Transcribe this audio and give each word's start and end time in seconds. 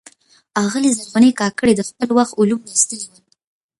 آغلي 0.63 0.91
زرغونې 0.97 1.31
کاکړي 1.39 1.73
د 1.75 1.81
خپل 1.89 2.09
وخت 2.17 2.33
علوم 2.39 2.61
لوستلي 2.67 3.05
ول. 3.09 3.19